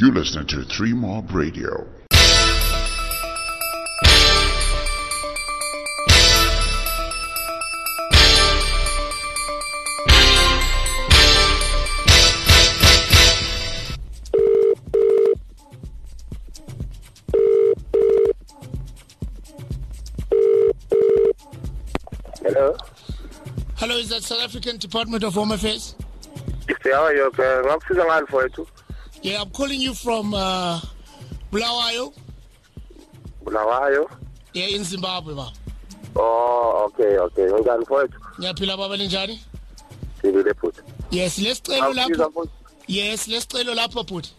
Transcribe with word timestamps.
You 0.00 0.10
listening 0.10 0.46
to 0.46 0.64
Three 0.64 0.94
Mob 0.94 1.30
Radio. 1.30 1.86
Hello. 22.40 22.74
Hello, 23.76 23.96
is 23.98 24.08
that 24.08 24.22
South 24.22 24.40
African 24.40 24.78
Department 24.78 25.24
of 25.24 25.34
Home 25.34 25.52
Affairs? 25.52 25.94
Sisi 26.66 26.90
how 26.90 27.02
are 27.04 27.14
you? 27.14 27.26
Okay. 27.26 27.62
Ngakusiza 27.64 28.04
ngani 28.04 28.22
mfowethu? 28.22 28.66
Yeah, 29.22 29.42
I'm 29.42 29.50
calling 29.50 29.80
you 29.80 29.94
from 29.94 30.32
uh, 30.34 30.80
Bulawayo, 31.52 32.12
Bulawayo. 33.44 34.08
yeah, 34.54 34.66
in 34.68 34.84
Zimbabwe, 34.84 35.34
ba. 35.34 35.52
Oh, 36.16 36.86
okay, 36.88 37.18
okay. 37.18 37.42
Ngani 37.42 37.82
mfowethu? 37.84 38.18
Ngiyaphila 38.38 38.76
baba 38.76 38.96
linjani? 38.96 39.40
Sibile 40.22 40.54
futhi. 40.54 40.80
Yes, 41.10 41.38
lesicelo 41.38 41.92
lapho. 41.92 42.48
Yes, 42.86 43.26
lesicelo 43.28 43.74
lapho 43.74 44.02
bhuti. 44.04 44.32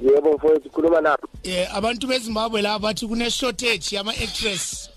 Yebo 0.00 0.32
mfowethu 0.36 0.70
khuluma 0.70 1.00
naphi? 1.00 1.26
Yeah, 1.44 1.76
abantu 1.76 2.06
beZimbabwe 2.06 2.62
la 2.62 2.78
bathi 2.78 3.06
kune 3.08 3.30
shortage 3.30 3.92
yama 3.96 4.12
actress, 4.12 4.88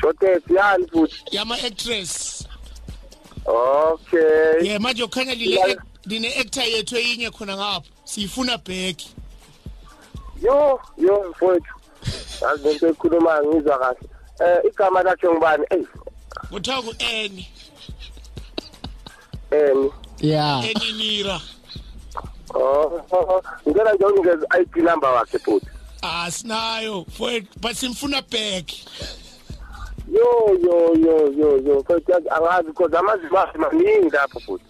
Shortage 0.00 0.42
yani 0.54 0.86
futhi. 0.90 1.22
yama 1.32 1.54
actress. 1.54 2.46
Okay. 3.46 4.58
Yeah, 4.62 4.78
manje 4.80 5.02
ukhanya 5.02 5.34
lile 5.34 5.76
Actor 6.06 6.62
yethu 6.62 6.96
eyinye 6.96 7.30
khona 7.30 7.56
ngapha. 7.56 7.82
Siyifuna 8.04 8.58
back. 8.58 9.00
Yo, 10.42 10.80
yo 10.98 11.30
mfowethu. 11.30 11.74
Yazi 12.42 12.70
into 12.70 12.88
ekhuluma 12.88 13.42
ngizwa 13.42 13.78
kahle. 13.78 13.98
Eh 14.40 14.60
igama 14.68 15.02
lakhe 15.02 15.28
ngibani? 15.28 15.66
Eh, 15.70 15.84
Kuthiwa 16.50 16.82
ku 16.82 16.94
N, 16.98 17.44
eni. 19.50 19.92
Yeah. 20.20 20.64
Eninira. 20.64 21.40
Oh, 22.54 23.42
ngicela 23.66 23.92
nje 23.94 24.04
unikeze 24.04 24.46
ID 24.60 24.76
number 24.76 25.10
wakhe 25.10 25.38
futhi. 25.38 25.66
Ah, 26.02 26.30
sinayo. 26.30 27.04
For 27.10 27.40
but 27.60 27.74
simfuna 27.76 28.22
back. 28.30 28.70
Yo, 30.08 30.58
yo, 30.62 30.94
yo, 30.94 31.32
yo, 31.32 31.56
yo. 31.66 31.80
Mfowethu 31.80 32.12
angazi 32.30 32.68
because 32.68 32.96
amazibazi 32.96 33.58
maningi 33.58 34.10
lapho 34.10 34.40
futhi. 34.40 34.64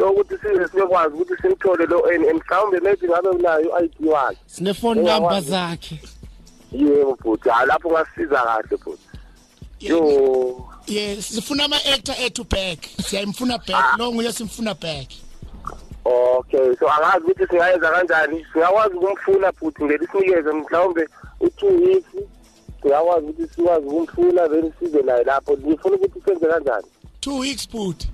So 0.00 0.10
ukuthi 0.10 0.34
size 0.38 0.68
siyokwazi 0.68 1.14
ukuthi 1.14 1.42
simthole 1.42 1.86
lo 1.86 2.12
eni 2.12 2.32
mhlawumbe 2.32 2.80
maybe 2.80 3.08
ngabe 3.08 3.28
unayo 3.28 3.78
i-ID 3.78 4.06
wakhe. 4.06 4.38
Sine 4.46 4.74
phone 4.74 5.04
Yeah, 5.04 5.18
number 5.20 5.40
zakhe. 5.40 6.00
yebo 6.72 7.16
futhi 7.22 7.48
hayi 7.48 7.66
lapho 7.68 7.88
ungasiza 7.88 8.42
kahle 8.42 8.78
futhi 8.78 9.02
yo 9.80 10.66
Yeah, 10.86 11.18
sifuna 11.22 11.64
ama 11.64 11.76
actor 11.94 12.14
ethu 12.24 12.44
back. 12.44 12.78
Siyayimfuna 13.02 13.58
back. 13.58 13.98
Lo 13.98 14.12
nguye 14.12 14.32
simfuna 14.32 14.74
back. 14.74 15.08
okay 16.04 16.74
so 16.78 16.88
angazi 16.88 17.24
ukuthi 17.24 17.46
singayenza 17.46 17.90
kanjani 17.90 18.46
singakwazi 18.52 18.94
ukumfuna 18.96 19.52
futhi 19.52 19.84
ngeke 19.84 20.06
sinikeze 20.06 20.52
mhlawumbe 20.52 21.08
u-two 21.40 21.66
weeks 21.66 22.06
singakwazi 22.82 23.26
ukuthi 23.26 23.54
sikwazi 23.54 23.86
ukumfuna 23.86 24.48
then 24.48 24.72
size 24.80 25.02
naye 25.02 25.24
lapho 25.24 25.52
ngifuna 25.56 25.96
ukuthi 25.96 26.20
senze 26.24 26.46
kanjani 26.46 26.86
2 27.20 27.38
weeks 27.38 27.68
bhuti. 27.70 28.08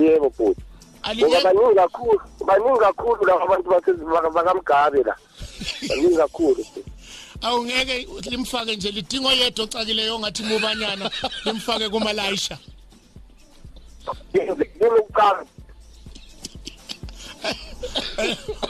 yebo 0.00 0.30
futhi 0.30 0.60
ngoba 1.02 1.10
Alinye 1.10 1.40
baningi 1.44 1.74
kakhulu 1.74 2.20
baningi 2.46 2.78
kakhulu 2.78 3.24
laba 3.26 3.42
abantu 3.44 3.70
base- 3.70 4.04
baka- 4.04 4.30
bakamgabe 4.30 5.02
la 5.02 5.16
baningi 5.88 6.16
kakhulu 6.16 6.66
awungeke 7.42 8.06
limfake 8.30 8.76
nje 8.76 8.90
lidingo 8.90 9.30
yedwa 9.32 9.64
ocakileyo 9.64 10.18
ngathi 10.18 10.42
ngubanyana 10.44 11.10
limfake 11.44 11.88
kumalayisha. 11.88 12.58
yini 14.34 14.98
ukuqala 15.00 15.44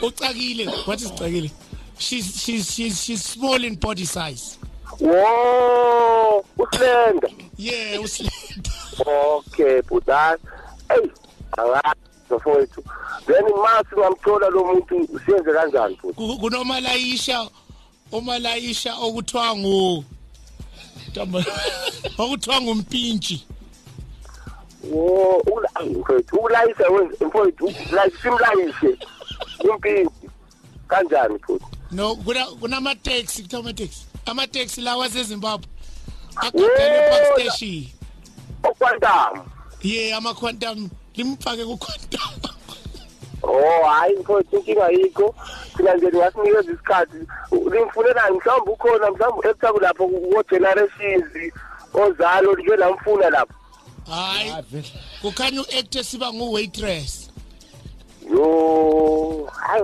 Ucakile, 0.01 0.65
what 0.87 0.99
is 1.01 1.11
cakile? 1.11 1.51
She's 1.99 2.41
she's 2.43 2.73
she's 2.73 3.03
she's 3.03 3.23
small 3.23 3.63
in 3.63 3.75
body 3.75 4.05
size. 4.05 4.57
wo 4.99 6.43
uslenda 6.57 7.29
Yeah, 7.57 8.01
usilenda. 8.01 8.71
okay 9.07 9.81
bhutan 9.81 10.37
eyi 10.89 11.11
angazi 12.35 12.37
mfowethu 12.37 12.83
then 13.25 13.43
masi 13.61 13.95
ngamthola 13.99 14.49
lo 14.49 14.63
muntu 14.65 15.19
siyenze 15.25 15.53
kanjani 15.53 15.95
futhi 15.95 16.13
Ku- 16.13 16.37
kunomalayisha 16.39 17.49
umalayisha 18.11 18.95
okuthiwa 18.95 19.55
ngu 19.57 20.03
okuthiwa 22.17 22.61
ngumpintshi. 22.61 23.47
wo 24.91 25.43
mfowethu 25.99 26.35
ukulayisa 26.35 26.89
wenze 26.89 27.25
mfowethu 27.25 27.65
like 27.67 28.17
simlayise 28.21 28.97
umpinsi 29.73 30.29
kanjani 30.87 31.39
futhi 31.39 31.65
No, 31.91 32.15
kuna 32.15 32.45
kunama 32.45 32.95
taxi 32.95 33.41
kuthiwa 33.41 33.59
ama 33.61 33.73
taxi. 33.73 34.05
Ama 34.25 34.47
taxi 34.47 34.81
lawa 34.81 35.09
seZimbabwe. 35.09 35.67
Agadelwe 36.35 37.09
park 37.09 37.23
Oh, 37.37 37.39
station. 37.41 37.87
okwantamu 38.63 39.43
Yeah, 39.83 40.17
ama 40.17 40.33
quantum 40.33 40.89
limfake 41.15 41.65
ku 41.65 41.77
quantum. 41.77 42.51
oh 43.43 43.83
hhayi 43.85 44.15
mfowethu 44.19 44.55
inkinga 44.57 44.89
yikho 44.89 45.35
thina 45.77 45.93
nje 45.95 46.07
ndingasinikeza 46.07 46.71
isikhathi 46.73 47.17
limfunelani 47.71 48.37
mhlawumbe 48.37 48.71
ukhona 48.71 49.11
mhlawumbe 49.11 49.49
ekuthaku 49.49 49.79
lapho 49.79 50.07
ko-generations 50.07 51.25
ozalo 51.93 52.53
like 52.55 52.75
lamfuna 52.75 53.29
lapho 53.29 53.53
Hayi, 54.09 54.49
Ave. 54.51 54.83
kukhanya 55.21 55.61
uactor 55.61 56.03
siba 56.03 56.33
ngu 56.33 56.53
waitress. 56.53 57.29
yo 58.31 59.51
hayi 59.55 59.83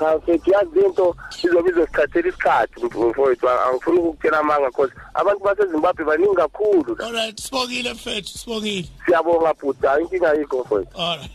kafethu 0.00 0.50
yazi 0.54 0.74
lento 0.80 1.06
izobe 1.44 1.70
izosithathela 1.70 2.28
isikhathi 2.28 2.84
mfowethu 2.84 3.48
angifuni 3.50 3.98
ukukutshela 3.98 4.38
amanga 4.38 4.70
cause 4.76 4.92
abantu 5.14 5.40
basezimbabwe 5.44 6.04
baningi 6.04 6.36
kakhulu 6.36 6.96
Alright, 7.04 7.40
sibongile 7.40 7.92
mfethu, 7.92 8.38
sibongile. 8.38 8.88
siyabonga 9.04 9.54
hayi 9.90 10.02
inkinga 10.02 10.32
yikho 10.34 10.56
mfowethu 10.64 10.94
Alright. 11.02 11.30